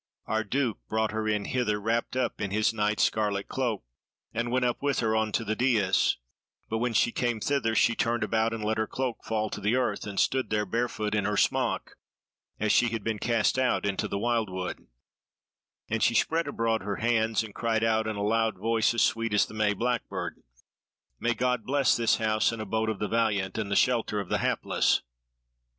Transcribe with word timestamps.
Our 0.25 0.43
Duke 0.43 0.79
brought 0.89 1.11
her 1.11 1.27
in 1.27 1.45
hither 1.45 1.79
wrapped 1.79 2.15
up 2.17 2.41
in 2.41 2.49
his 2.49 2.73
knight's 2.73 3.03
scarlet 3.03 3.47
cloak, 3.47 3.83
and 4.33 4.49
went 4.49 4.65
up 4.65 4.81
with 4.81 4.97
her 4.97 5.15
on 5.15 5.31
to 5.33 5.43
the 5.45 5.55
dais; 5.55 6.17
but 6.67 6.79
when 6.79 6.93
she 6.95 7.11
came 7.11 7.39
thither, 7.39 7.75
she 7.75 7.93
turned 7.93 8.23
about 8.23 8.51
and 8.51 8.65
let 8.65 8.79
her 8.79 8.87
cloak 8.87 9.23
fall 9.23 9.51
to 9.51 9.75
earth, 9.75 10.07
and 10.07 10.19
stood 10.19 10.49
there 10.49 10.65
barefoot 10.65 11.13
in 11.13 11.25
her 11.25 11.37
smock, 11.37 11.97
as 12.59 12.71
she 12.71 12.87
had 12.89 13.03
been 13.03 13.19
cast 13.19 13.59
out 13.59 13.85
into 13.85 14.07
the 14.07 14.17
wildwood, 14.17 14.87
and 15.87 16.01
she 16.01 16.15
spread 16.15 16.47
abroad 16.47 16.81
her 16.81 16.95
hands, 16.95 17.43
and 17.43 17.53
cried 17.53 17.83
out 17.83 18.07
in 18.07 18.15
a 18.15 18.23
loud 18.23 18.57
voice 18.57 18.95
as 18.95 19.03
sweet 19.03 19.35
as 19.35 19.45
the 19.45 19.53
May 19.53 19.73
blackbird, 19.75 20.41
'May 21.19 21.35
God 21.35 21.63
bless 21.63 21.95
this 21.95 22.15
House 22.15 22.51
and 22.51 22.57
the 22.59 22.63
abode 22.63 22.89
of 22.89 22.97
the 22.97 23.07
valiant, 23.07 23.55
and 23.59 23.69
the 23.69 23.75
shelter 23.75 24.19
of 24.19 24.29
the 24.29 24.39
hapless.'" 24.39 25.03